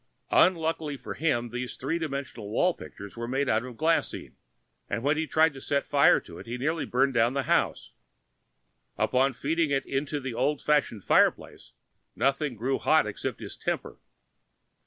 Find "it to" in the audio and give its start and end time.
9.69-10.19